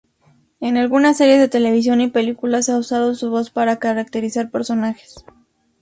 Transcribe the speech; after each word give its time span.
En 0.61 0.77
algunas 0.77 1.15
series 1.17 1.39
de 1.39 1.47
televisión 1.47 2.01
y 2.01 2.07
películas, 2.09 2.69
ha 2.69 2.77
usado 2.79 3.13
su 3.13 3.29
voz 3.29 3.51
para 3.51 3.77
caracterizar 3.77 4.49
personajes. 4.49 5.23